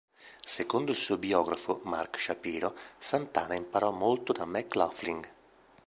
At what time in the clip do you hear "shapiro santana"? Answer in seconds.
2.19-3.53